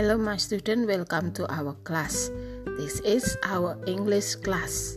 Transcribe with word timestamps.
Hello, 0.00 0.16
my 0.16 0.40
student. 0.40 0.88
Welcome 0.88 1.28
to 1.36 1.44
our 1.52 1.76
class. 1.84 2.32
This 2.80 3.04
is 3.04 3.36
our 3.44 3.76
English 3.84 4.40
class. 4.40 4.96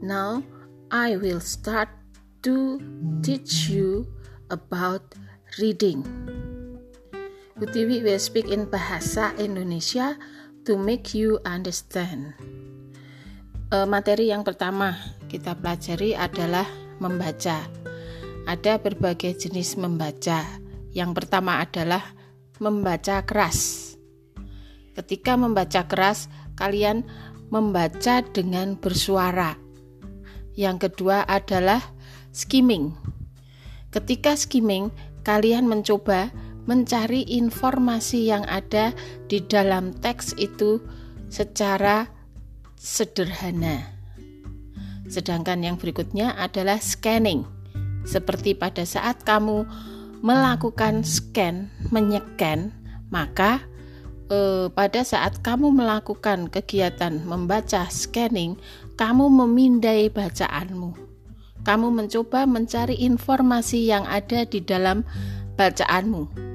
Now, 0.00 0.40
I 0.88 1.20
will 1.20 1.44
start 1.44 1.92
to 2.48 2.80
teach 3.20 3.68
you 3.68 4.08
about 4.48 5.12
reading. 5.60 6.08
Utiwi 7.60 8.00
will 8.00 8.16
speak 8.16 8.48
in 8.48 8.64
bahasa 8.64 9.36
Indonesia 9.36 10.16
to 10.64 10.80
make 10.80 11.12
you 11.12 11.36
understand. 11.44 12.32
Uh, 13.68 13.84
materi 13.84 14.32
yang 14.32 14.40
pertama 14.40 14.96
kita 15.28 15.52
pelajari 15.52 16.16
adalah 16.16 16.64
membaca. 16.96 17.68
Ada 18.48 18.80
berbagai 18.80 19.36
jenis 19.36 19.76
membaca. 19.76 20.48
Yang 20.96 21.12
pertama 21.12 21.60
adalah 21.60 22.16
membaca 22.56 23.20
keras. 23.28 23.89
Ketika 24.94 25.38
membaca 25.38 25.86
keras, 25.86 26.26
kalian 26.58 27.06
membaca 27.50 28.22
dengan 28.30 28.78
bersuara. 28.78 29.58
Yang 30.54 30.90
kedua 30.90 31.26
adalah 31.26 31.82
skimming. 32.30 32.94
Ketika 33.90 34.38
skimming, 34.38 34.90
kalian 35.26 35.66
mencoba 35.66 36.30
mencari 36.68 37.26
informasi 37.26 38.30
yang 38.30 38.46
ada 38.46 38.94
di 39.26 39.42
dalam 39.42 39.90
teks 39.98 40.38
itu 40.38 40.78
secara 41.32 42.06
sederhana. 42.78 43.82
Sedangkan 45.10 45.66
yang 45.66 45.74
berikutnya 45.74 46.38
adalah 46.38 46.78
scanning. 46.78 47.42
Seperti 48.06 48.54
pada 48.54 48.86
saat 48.86 49.26
kamu 49.26 49.66
melakukan 50.22 51.02
scan, 51.02 51.68
menyekan, 51.90 52.70
maka 53.10 53.64
eh, 54.30 54.66
pada 54.70 55.02
saat 55.02 55.42
kamu 55.42 55.74
melakukan 55.74 56.48
kegiatan 56.48 57.20
membaca 57.26 57.90
scanning, 57.90 58.56
kamu 58.94 59.28
memindai 59.28 60.08
bacaanmu. 60.08 60.94
Kamu 61.60 61.92
mencoba 61.92 62.48
mencari 62.48 63.04
informasi 63.04 63.90
yang 63.90 64.08
ada 64.08 64.48
di 64.48 64.64
dalam 64.64 65.04
bacaanmu. 65.60 66.48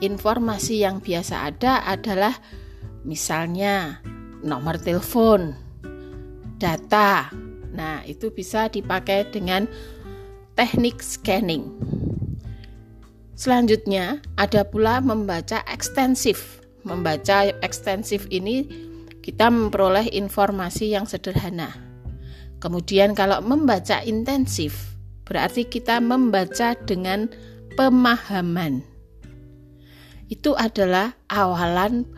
Informasi 0.00 0.86
yang 0.86 1.04
biasa 1.04 1.52
ada 1.52 1.84
adalah 1.84 2.32
misalnya 3.04 4.00
nomor 4.40 4.80
telepon, 4.80 5.52
data. 6.56 7.28
Nah, 7.74 8.02
itu 8.08 8.32
bisa 8.32 8.72
dipakai 8.72 9.28
dengan 9.28 9.68
teknik 10.56 11.02
scanning. 11.04 11.70
Selanjutnya, 13.38 14.18
ada 14.34 14.66
pula 14.66 14.98
membaca 14.98 15.62
ekstensif. 15.70 16.58
Membaca 16.86 17.50
ekstensif 17.64 18.28
ini 18.30 18.68
kita 19.24 19.50
memperoleh 19.50 20.08
informasi 20.14 20.94
yang 20.94 21.04
sederhana. 21.04 21.74
Kemudian 22.58 23.14
kalau 23.14 23.38
membaca 23.44 24.02
intensif, 24.02 24.98
berarti 25.28 25.68
kita 25.68 26.02
membaca 26.02 26.74
dengan 26.74 27.30
pemahaman. 27.78 28.82
Itu 30.26 30.58
adalah 30.58 31.14
awalan 31.30 32.08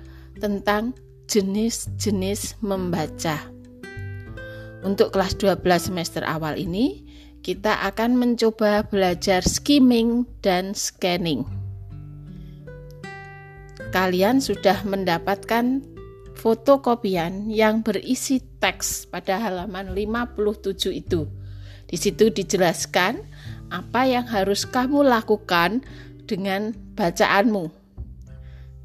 tentang 0.40 0.96
jenis-jenis 1.28 2.58
membaca. 2.64 3.38
Untuk 4.80 5.12
kelas 5.12 5.36
12 5.36 5.60
semester 5.92 6.24
awal 6.24 6.56
ini, 6.56 7.04
kita 7.44 7.84
akan 7.92 8.16
mencoba 8.16 8.88
belajar 8.88 9.44
skimming 9.44 10.24
dan 10.40 10.72
scanning. 10.72 11.59
Kalian 13.90 14.38
sudah 14.38 14.86
mendapatkan 14.86 15.82
fotokopian 16.38 17.50
yang 17.50 17.82
berisi 17.82 18.38
teks 18.62 19.10
pada 19.10 19.42
halaman 19.42 19.92
57 19.92 20.94
itu. 20.94 21.26
Di 21.90 21.98
situ 21.98 22.30
dijelaskan 22.30 23.18
apa 23.74 24.06
yang 24.06 24.30
harus 24.30 24.62
kamu 24.62 25.02
lakukan 25.02 25.82
dengan 26.30 26.70
bacaanmu. 26.94 27.66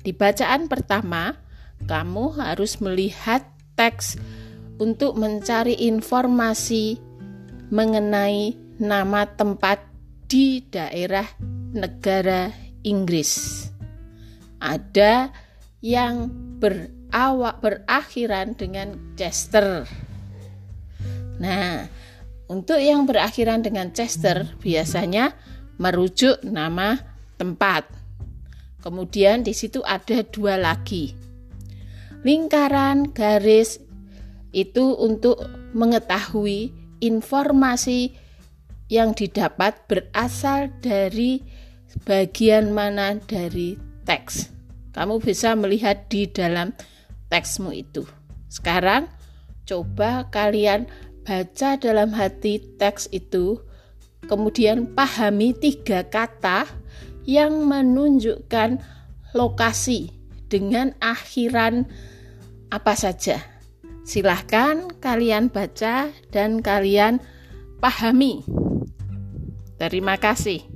Di 0.01 0.09
bacaan 0.13 0.65
pertama, 0.65 1.37
kamu 1.85 2.41
harus 2.41 2.81
melihat 2.81 3.45
teks 3.77 4.17
untuk 4.81 5.17
mencari 5.17 5.77
informasi 5.85 6.97
mengenai 7.69 8.57
nama 8.81 9.25
tempat 9.29 9.81
di 10.25 10.65
daerah 10.65 11.25
negara 11.73 12.49
Inggris. 12.81 13.74
Ada 14.65 15.29
yang 15.85 16.33
berawak 16.57 17.61
berakhiran 17.61 18.57
dengan 18.57 18.97
Chester. 19.13 19.85
Nah, 21.37 21.85
untuk 22.49 22.81
yang 22.81 23.05
berakhiran 23.05 23.61
dengan 23.61 23.93
Chester 23.93 24.57
biasanya 24.57 25.37
merujuk 25.77 26.41
nama 26.41 26.97
tempat. 27.37 27.85
Kemudian 28.81 29.45
di 29.45 29.53
situ 29.53 29.85
ada 29.85 30.25
dua 30.25 30.57
lagi. 30.57 31.13
Lingkaran 32.25 33.13
garis 33.13 33.81
itu 34.49 34.97
untuk 34.97 35.41
mengetahui 35.77 36.73
informasi 37.03 38.17
yang 38.89 39.13
didapat 39.17 39.77
berasal 39.89 40.69
dari 40.81 41.41
bagian 42.05 42.71
mana 42.71 43.17
dari 43.25 43.77
teks. 44.05 44.54
Kamu 44.95 45.19
bisa 45.19 45.59
melihat 45.59 46.07
di 46.07 46.23
dalam 46.31 46.71
teksmu 47.27 47.75
itu. 47.75 48.07
Sekarang 48.47 49.11
coba 49.67 50.31
kalian 50.31 50.87
baca 51.27 51.75
dalam 51.75 52.15
hati 52.15 52.63
teks 52.79 53.11
itu, 53.11 53.59
kemudian 54.31 54.95
pahami 54.95 55.51
tiga 55.51 56.07
kata 56.07 56.63
yang 57.27 57.67
menunjukkan 57.67 58.79
lokasi 59.35 60.15
dengan 60.47 60.95
akhiran 61.03 61.83
apa 62.71 62.95
saja. 62.95 63.43
Silahkan 64.05 64.87
kalian 65.01 65.49
baca 65.49 66.13
dan 66.29 66.61
kalian 66.61 67.19
pahami. 67.81 68.45
Terima 69.75 70.15
kasih. 70.15 70.74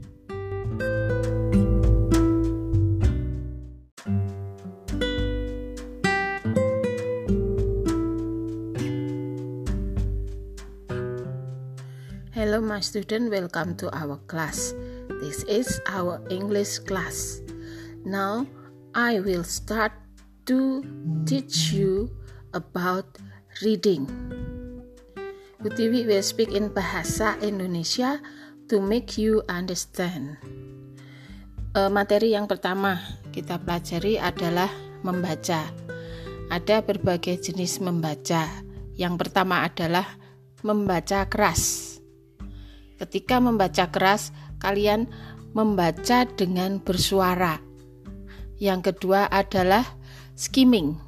My 12.80 12.88
student, 12.88 13.28
welcome 13.28 13.76
to 13.76 13.92
our 13.92 14.16
class. 14.32 14.72
This 15.20 15.44
is 15.52 15.84
our 15.92 16.24
English 16.32 16.80
class. 16.88 17.44
Now 18.08 18.48
I 18.96 19.20
will 19.20 19.44
start 19.44 19.92
to 20.48 20.80
teach 21.28 21.76
you 21.76 22.08
about 22.56 23.20
reading. 23.68 24.08
Utiwi 25.60 26.08
will 26.08 26.24
speak 26.24 26.56
in 26.56 26.72
bahasa 26.72 27.36
Indonesia 27.44 28.24
to 28.72 28.80
make 28.80 29.20
you 29.20 29.44
understand. 29.52 30.40
Uh, 31.76 31.92
materi 31.92 32.32
yang 32.32 32.48
pertama 32.48 33.04
kita 33.36 33.60
pelajari 33.60 34.16
adalah 34.16 34.72
membaca. 35.04 35.68
Ada 36.48 36.80
berbagai 36.80 37.44
jenis 37.44 37.84
membaca. 37.84 38.48
Yang 38.96 39.28
pertama 39.28 39.68
adalah 39.68 40.08
membaca 40.64 41.28
keras. 41.28 41.89
Ketika 43.00 43.40
membaca 43.40 43.88
keras, 43.88 44.36
kalian 44.60 45.07
membaca 45.56 46.28
dengan 46.28 46.84
bersuara. 46.84 47.63
Yang 48.60 48.92
kedua 48.92 49.31
adalah 49.31 49.88
skimming. 50.36 51.00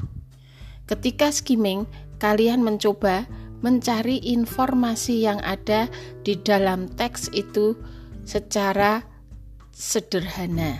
Ketika 0.87 1.35
skimming, 1.35 1.83
kalian 2.17 2.63
mencoba 2.63 3.27
mencari 3.61 4.23
informasi 4.23 5.21
yang 5.27 5.37
ada 5.43 5.91
di 6.25 6.39
dalam 6.39 6.89
teks 6.89 7.29
itu 7.35 7.77
secara 8.25 9.05
sederhana. 9.75 10.79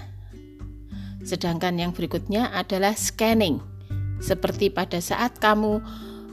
Sedangkan 1.22 1.78
yang 1.78 1.94
berikutnya 1.94 2.50
adalah 2.50 2.98
scanning. 2.98 3.62
Seperti 4.22 4.70
pada 4.74 4.98
saat 5.02 5.38
kamu 5.38 5.82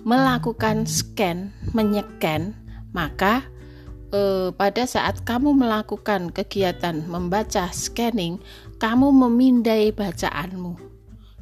melakukan 0.04 0.88
scan, 0.88 1.52
menyekan, 1.76 2.56
maka 2.96 3.44
eh, 4.12 4.50
pada 4.54 4.84
saat 4.84 5.24
kamu 5.24 5.56
melakukan 5.56 6.32
kegiatan 6.32 7.04
membaca 7.08 7.68
scanning, 7.72 8.40
kamu 8.76 9.10
memindai 9.10 9.90
bacaanmu 9.90 10.88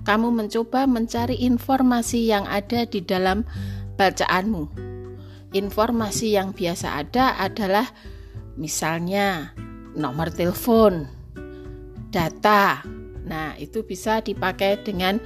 kamu 0.06 0.30
mencoba 0.30 0.86
mencari 0.86 1.34
informasi 1.42 2.30
yang 2.30 2.46
ada 2.46 2.86
di 2.86 3.02
dalam 3.02 3.42
bacaanmu. 3.98 4.70
Informasi 5.50 6.38
yang 6.38 6.54
biasa 6.54 7.02
ada 7.02 7.34
adalah 7.42 7.90
misalnya 8.54 9.50
nomor 9.98 10.30
telepon, 10.30 11.10
data. 12.14 12.86
Nah, 13.26 13.58
itu 13.58 13.82
bisa 13.82 14.22
dipakai 14.22 14.78
dengan 14.86 15.18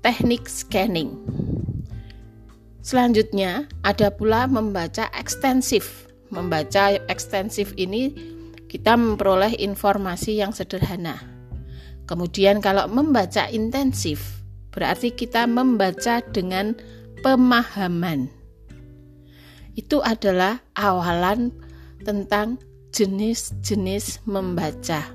teknik 0.00 0.48
scanning. 0.48 1.20
Selanjutnya, 2.80 3.68
ada 3.84 4.08
pula 4.08 4.48
membaca 4.48 5.12
ekstensif. 5.12 6.08
Membaca 6.30 6.94
ekstensif 7.10 7.74
ini 7.74 8.14
kita 8.70 8.94
memperoleh 8.94 9.58
informasi 9.58 10.38
yang 10.38 10.54
sederhana. 10.54 11.18
Kemudian 12.06 12.62
kalau 12.62 12.86
membaca 12.86 13.50
intensif, 13.50 14.42
berarti 14.70 15.10
kita 15.10 15.46
membaca 15.50 16.22
dengan 16.30 16.78
pemahaman. 17.22 18.30
Itu 19.74 20.02
adalah 20.02 20.62
awalan 20.74 21.50
tentang 22.02 22.58
jenis-jenis 22.90 24.26
membaca. 24.26 25.06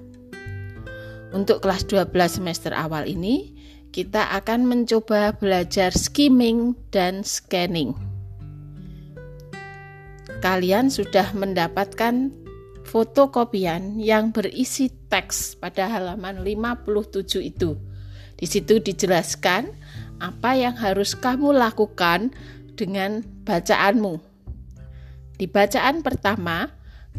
Untuk 1.35 1.59
kelas 1.63 1.83
12 1.91 2.11
semester 2.39 2.71
awal 2.71 3.11
ini, 3.11 3.51
kita 3.91 4.31
akan 4.39 4.67
mencoba 4.67 5.35
belajar 5.35 5.91
skimming 5.91 6.75
dan 6.95 7.23
scanning. 7.23 8.14
Kalian 10.45 10.93
sudah 10.93 11.33
mendapatkan 11.33 12.29
fotokopian 12.85 13.97
yang 13.97 14.29
berisi 14.29 14.93
teks 15.09 15.57
pada 15.57 15.89
halaman 15.89 16.45
57 16.45 17.41
itu. 17.41 17.73
Di 18.37 18.45
situ 18.45 18.77
dijelaskan 18.77 19.73
apa 20.21 20.53
yang 20.53 20.77
harus 20.77 21.17
kamu 21.17 21.49
lakukan 21.49 22.29
dengan 22.77 23.25
bacaanmu. 23.41 24.21
Di 25.41 25.49
bacaan 25.49 26.05
pertama, 26.05 26.69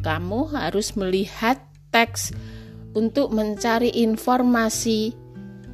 kamu 0.06 0.54
harus 0.54 0.94
melihat 0.94 1.58
teks 1.90 2.30
untuk 2.94 3.34
mencari 3.34 3.90
informasi 3.90 5.18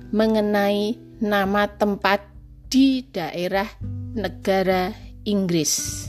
mengenai 0.09 0.97
nama 1.21 1.69
tempat 1.69 2.25
di 2.73 3.05
daerah 3.13 3.69
negara 4.17 4.97
Inggris. 5.29 6.09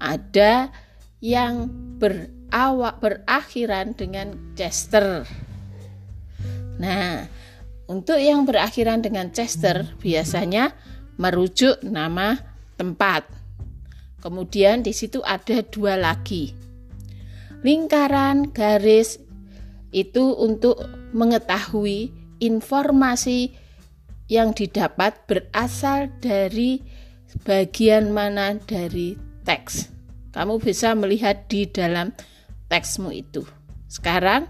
Ada 0.00 0.72
yang 1.20 1.68
berawak 2.00 2.98
berakhiran 3.04 3.92
dengan 3.92 4.56
Chester. 4.56 5.28
Nah, 6.80 7.28
untuk 7.84 8.16
yang 8.16 8.48
berakhiran 8.48 9.04
dengan 9.04 9.28
Chester 9.30 9.84
biasanya 10.00 10.72
merujuk 11.20 11.84
nama 11.84 12.40
tempat. 12.80 13.28
Kemudian 14.24 14.80
di 14.80 14.96
situ 14.96 15.20
ada 15.20 15.60
dua 15.60 16.00
lagi. 16.00 16.56
Lingkaran 17.60 18.56
garis 18.56 19.20
itu 19.92 20.32
untuk 20.32 20.80
mengetahui 21.12 22.08
informasi 22.40 23.52
yang 24.30 24.56
didapat 24.56 25.26
berasal 25.28 26.08
dari 26.22 26.80
bagian 27.42 28.14
mana 28.14 28.56
dari 28.56 29.29
teks. 29.44 29.90
Kamu 30.30 30.62
bisa 30.62 30.94
melihat 30.94 31.50
di 31.50 31.66
dalam 31.66 32.14
teksmu 32.70 33.10
itu. 33.10 33.42
Sekarang 33.90 34.46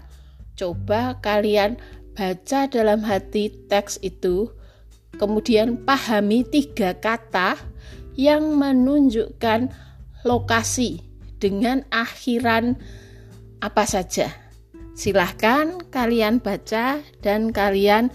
coba 0.53 1.17
kalian 1.19 1.81
baca 2.13 2.69
dalam 2.69 3.01
hati 3.01 3.49
teks 3.65 3.97
itu, 4.05 4.53
kemudian 5.17 5.81
pahami 5.81 6.45
tiga 6.45 6.93
kata 6.93 7.57
yang 8.13 8.59
menunjukkan 8.59 9.73
lokasi 10.21 11.01
dengan 11.41 11.81
akhiran 11.89 12.77
apa 13.63 13.85
saja. 13.89 14.29
Silahkan 14.93 15.81
kalian 15.89 16.37
baca 16.37 17.01
dan 17.25 17.49
kalian 17.49 18.13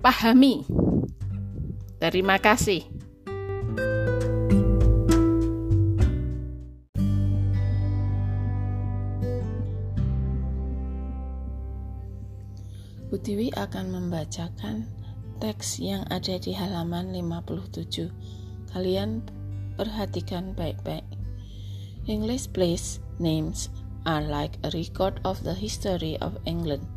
pahami. 0.00 0.64
Terima 2.00 2.40
kasih. 2.40 2.91
Butiwi 13.12 13.52
akan 13.60 13.92
membacakan 13.92 14.88
teks 15.36 15.76
yang 15.84 16.00
ada 16.08 16.40
di 16.40 16.56
halaman 16.56 17.12
57. 17.12 18.08
Kalian 18.72 19.20
perhatikan 19.76 20.56
baik-baik. 20.56 21.04
English 22.08 22.48
place 22.56 23.04
names 23.20 23.68
are 24.08 24.24
like 24.24 24.56
a 24.64 24.72
record 24.72 25.20
of 25.28 25.44
the 25.44 25.52
history 25.52 26.16
of 26.24 26.40
England. 26.48 26.88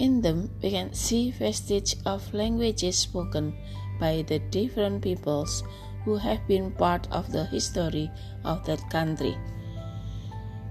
In 0.00 0.24
them, 0.24 0.48
we 0.64 0.72
can 0.72 0.96
see 0.96 1.36
vestige 1.36 2.00
of 2.08 2.24
languages 2.32 2.96
spoken 2.96 3.52
by 4.00 4.24
the 4.24 4.40
different 4.48 5.04
peoples 5.04 5.60
who 6.08 6.16
have 6.16 6.40
been 6.48 6.72
part 6.72 7.12
of 7.12 7.28
the 7.28 7.44
history 7.52 8.08
of 8.40 8.64
that 8.64 8.80
country. 8.88 9.36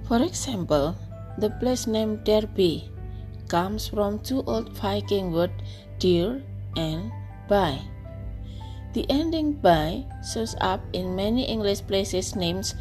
For 0.10 0.26
example, 0.26 0.98
the 1.38 1.54
place 1.62 1.86
name 1.86 2.26
Derby 2.26 2.95
comes 3.48 3.88
from 3.88 4.20
two 4.20 4.44
old 4.48 4.70
Viking 4.78 5.32
words 5.32 5.54
dear 6.00 6.42
and 6.76 7.12
by. 7.48 7.80
The 8.94 9.06
ending 9.10 9.54
by 9.54 10.06
shows 10.24 10.56
up 10.62 10.80
in 10.94 11.16
many 11.16 11.44
English 11.44 11.86
places 11.88 12.36
names 12.36 12.76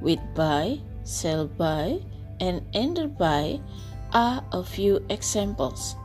with 0.00 0.20
by, 0.34 0.80
sell 1.04 1.46
by, 1.46 2.00
and 2.40 2.62
ended 2.74 3.16
by 3.16 3.60
are 4.12 4.44
a 4.52 4.62
few 4.62 5.00
examples. 5.08 5.96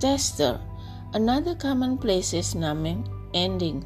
Chester, 0.00 0.60
another 1.14 1.54
common 1.54 1.98
places 1.98 2.54
naming 2.54 3.08
ending. 3.34 3.84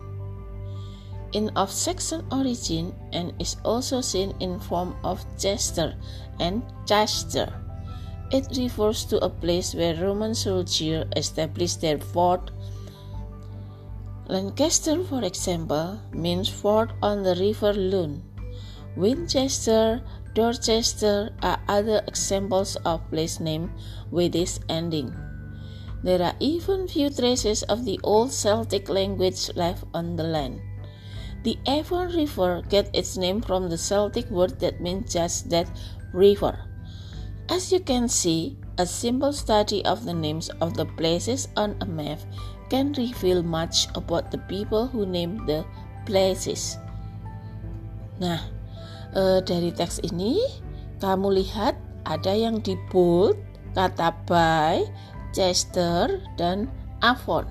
In 1.33 1.51
of 1.55 1.71
Saxon 1.71 2.27
origin 2.33 2.93
and 3.13 3.33
is 3.39 3.57
also 3.65 4.01
seen 4.01 4.35
in 4.41 4.59
form 4.59 4.97
of 5.05 5.25
Chester 5.39 5.95
and 6.41 6.63
Chester. 6.87 7.60
It 8.33 8.47
refers 8.57 9.05
to 9.07 9.19
a 9.25 9.29
place 9.29 9.75
where 9.75 9.97
Roman 9.97 10.35
soldiers 10.35 11.07
established 11.17 11.81
their 11.81 11.99
fort. 11.99 12.53
Lancaster, 14.29 15.03
for 15.03 15.25
example, 15.25 16.01
means 16.13 16.49
fort 16.49 16.93
on 17.03 17.25
the 17.25 17.35
river 17.35 17.73
Lune. 17.73 18.23
Winchester 18.97 20.03
Dorchester 20.33 21.35
are 21.43 21.59
other 21.67 22.03
examples 22.07 22.77
of 22.85 23.03
place 23.11 23.41
name 23.41 23.73
with 24.13 24.31
this 24.33 24.61
ending. 24.69 25.13
There 26.05 26.23
are 26.23 26.37
even 26.39 26.87
few 26.87 27.11
traces 27.11 27.65
of 27.65 27.85
the 27.85 27.99
old 28.05 28.33
Celtic 28.33 28.89
language 28.89 29.51
left 29.57 29.85
on 29.93 30.15
the 30.15 30.23
land. 30.23 30.61
The 31.43 31.59
Avon 31.67 32.15
River 32.15 32.63
gets 32.69 32.91
its 32.95 33.17
name 33.17 33.41
from 33.41 33.69
the 33.69 33.79
Celtic 33.79 34.31
word 34.31 34.61
that 34.61 34.81
means 34.81 35.13
just 35.13 35.51
that 35.51 35.67
river. 36.13 36.70
As 37.51 37.75
you 37.75 37.83
can 37.83 38.07
see, 38.07 38.55
a 38.79 38.87
simple 38.87 39.35
study 39.35 39.83
of 39.83 40.07
the 40.07 40.15
names 40.15 40.55
of 40.63 40.79
the 40.79 40.87
places 40.87 41.51
on 41.59 41.75
a 41.83 41.87
map 41.87 42.23
can 42.71 42.95
reveal 42.95 43.43
much 43.43 43.91
about 43.99 44.31
the 44.31 44.39
people 44.47 44.87
who 44.87 45.03
named 45.03 45.51
the 45.51 45.67
places. 46.07 46.79
Nah, 48.23 48.39
e, 49.11 49.43
dari 49.43 49.75
teks 49.75 49.99
ini 50.07 50.39
kamu 51.03 51.43
lihat 51.43 51.75
ada 52.07 52.31
yang 52.31 52.63
di 52.63 52.79
bold 52.87 53.35
kata 53.75 54.15
by, 54.31 54.87
Chester 55.35 56.23
dan 56.39 56.71
Avon. 57.03 57.51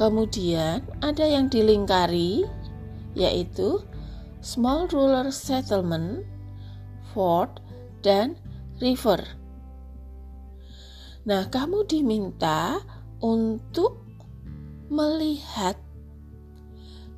Kemudian 0.00 0.80
ada 1.04 1.28
yang 1.28 1.52
dilingkari 1.52 2.48
yaitu 3.12 3.84
small 4.40 4.88
ruler 4.88 5.28
settlement, 5.28 6.24
fort 7.12 7.60
dan 8.00 8.40
river. 8.80 9.20
Nah, 11.28 11.46
kamu 11.52 11.84
diminta 11.84 12.80
untuk 13.20 14.00
melihat 14.88 15.76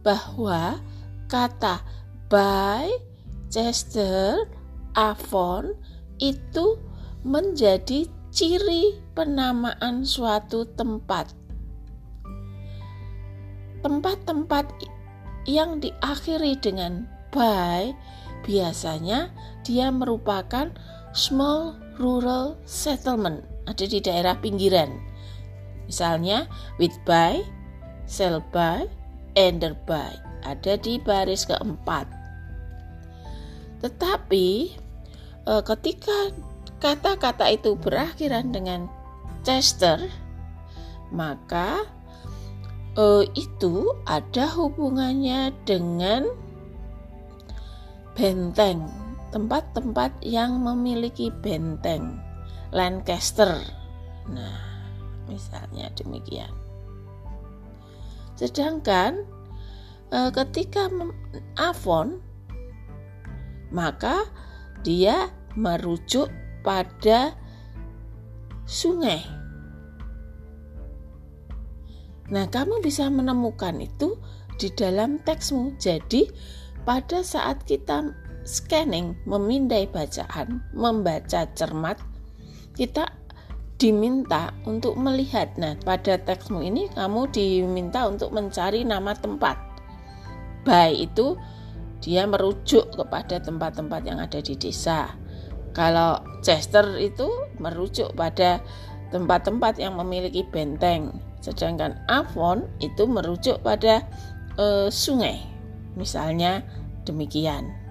bahwa 0.02 0.82
kata 1.30 1.80
by 2.26 2.90
Chester, 3.48 4.50
Avon 4.98 5.72
itu 6.18 6.76
menjadi 7.22 8.10
ciri 8.34 8.98
penamaan 9.14 10.02
suatu 10.02 10.66
tempat. 10.74 11.30
Tempat-tempat 13.80 14.66
yang 15.46 15.78
diakhiri 15.78 16.58
dengan 16.58 17.06
by 17.30 17.94
biasanya 18.42 19.30
dia 19.62 19.90
merupakan 19.94 20.74
small 21.12 21.76
rural 22.00 22.56
settlement 22.64 23.44
ada 23.68 23.84
di 23.86 24.02
daerah 24.02 24.36
pinggiran. 24.40 24.90
Misalnya 25.86 26.48
with 26.80 26.92
by, 27.04 27.44
sell 28.08 28.40
by, 28.52 28.88
ender 29.36 29.76
by 29.84 30.12
ada 30.42 30.74
di 30.74 30.98
baris 30.98 31.46
keempat. 31.46 32.10
Tetapi 33.80 34.48
e, 35.46 35.52
ketika 35.62 36.34
kata-kata 36.82 37.46
itu 37.54 37.78
berakhiran 37.78 38.50
dengan 38.50 38.90
Chester, 39.46 40.10
maka 41.14 41.86
E 42.92 43.24
itu 43.32 43.88
ada 44.04 44.52
hubungannya 44.52 45.48
dengan 45.64 46.28
benteng, 48.12 48.84
tempat-tempat 49.32 50.20
yang 50.22 50.60
memiliki 50.60 51.32
benteng, 51.32 52.20
Lancaster. 52.70 53.56
Nah, 54.28 54.60
misalnya 55.26 55.88
demikian. 55.96 56.52
Sedangkan 58.36 59.24
e, 60.12 60.18
ketika 60.30 60.92
Avon 61.56 62.20
maka 63.72 64.28
dia 64.84 65.32
merujuk 65.56 66.28
pada 66.60 67.32
sungai. 68.68 69.24
Nah, 72.32 72.48
kamu 72.48 72.80
bisa 72.80 73.12
menemukan 73.12 73.76
itu 73.80 74.16
di 74.56 74.72
dalam 74.72 75.20
teksmu. 75.20 75.76
Jadi, 75.76 76.28
pada 76.88 77.20
saat 77.20 77.60
kita 77.68 78.14
scanning, 78.42 79.14
memindai 79.26 79.86
bacaan, 79.90 80.62
membaca 80.74 81.46
cermat, 81.54 81.98
kita 82.74 83.10
diminta 83.82 84.54
untuk 84.62 84.94
melihat. 84.94 85.50
Nah, 85.58 85.74
pada 85.82 86.14
teksmu 86.22 86.62
ini 86.62 86.86
kamu 86.94 87.26
diminta 87.34 88.06
untuk 88.06 88.30
mencari 88.30 88.86
nama 88.86 89.10
tempat. 89.10 89.58
Baik 90.62 91.10
itu 91.10 91.34
dia 91.98 92.22
merujuk 92.26 92.94
kepada 92.94 93.42
tempat-tempat 93.42 94.02
yang 94.06 94.22
ada 94.22 94.38
di 94.38 94.54
desa. 94.54 95.10
Kalau 95.74 96.22
Chester 96.46 96.98
itu 97.02 97.26
merujuk 97.58 98.14
pada 98.14 98.62
tempat-tempat 99.10 99.82
yang 99.82 99.98
memiliki 99.98 100.46
benteng, 100.46 101.10
sedangkan 101.42 101.98
Avon 102.06 102.70
itu 102.78 103.08
merujuk 103.08 103.58
pada 103.66 104.06
e, 104.54 104.92
sungai. 104.94 105.42
Misalnya 105.98 106.62
demikian. 107.02 107.81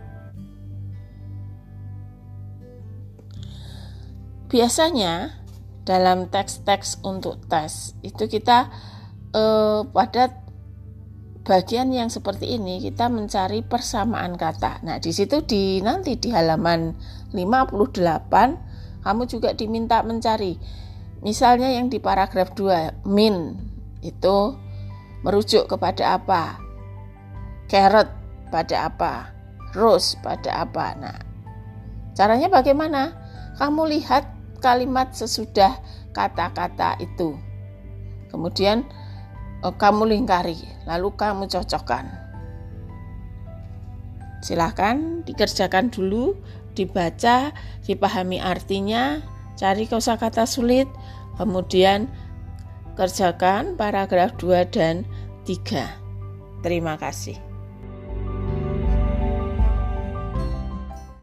Biasanya 4.52 5.32
dalam 5.88 6.28
teks-teks 6.28 7.00
untuk 7.08 7.40
tes 7.48 7.96
itu 8.04 8.28
kita 8.28 8.68
e, 9.32 9.44
pada 9.88 10.44
bagian 11.48 11.90
yang 11.90 12.12
seperti 12.12 12.60
ini 12.60 12.84
kita 12.84 13.08
mencari 13.08 13.64
persamaan 13.64 14.36
kata. 14.36 14.84
Nah, 14.84 15.00
di 15.00 15.16
situ 15.16 15.40
di 15.48 15.80
nanti 15.80 16.20
di 16.20 16.36
halaman 16.36 16.92
58 17.32 19.08
kamu 19.08 19.24
juga 19.26 19.56
diminta 19.56 20.04
mencari. 20.04 20.60
Misalnya 21.24 21.72
yang 21.72 21.88
di 21.88 22.04
paragraf 22.04 22.52
2, 22.54 23.08
min 23.08 23.56
itu 24.04 24.38
merujuk 25.24 25.70
kepada 25.70 26.18
apa? 26.18 26.60
Carrot 27.70 28.10
pada 28.52 28.90
apa? 28.90 29.14
Rose 29.72 30.18
pada 30.20 30.66
apa? 30.66 30.86
Nah, 30.98 31.18
caranya 32.14 32.52
bagaimana? 32.52 33.16
Kamu 33.56 33.86
lihat 33.86 34.41
kalimat 34.62 35.12
sesudah 35.12 35.82
kata-kata 36.14 37.02
itu. 37.02 37.36
Kemudian 38.32 38.88
oh, 39.66 39.76
kamu 39.76 40.08
lingkari, 40.08 40.58
lalu 40.88 41.12
kamu 41.18 41.50
cocokkan. 41.52 42.08
Silahkan 44.42 45.22
dikerjakan 45.28 45.92
dulu, 45.94 46.34
dibaca, 46.74 47.54
dipahami 47.86 48.42
artinya, 48.42 49.22
cari 49.60 49.86
kosakata 49.86 50.48
sulit, 50.50 50.88
kemudian 51.38 52.10
kerjakan 52.96 53.78
paragraf 53.78 54.34
2 54.42 54.66
dan 54.74 55.06
3. 55.46 56.64
Terima 56.66 56.98
kasih. 56.98 57.51